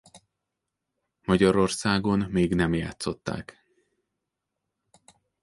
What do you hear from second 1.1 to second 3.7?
Magyarországon még nem játszották.